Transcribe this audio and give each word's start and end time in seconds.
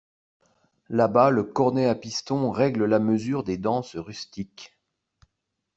Là-bas 0.89 1.29
le 1.29 1.43
cornet 1.43 1.85
à 1.85 1.93
piston 1.93 2.49
règle 2.49 2.85
la 2.85 2.97
mesure 2.97 3.43
des 3.43 3.59
danses 3.59 3.95
rustiques. 3.95 4.75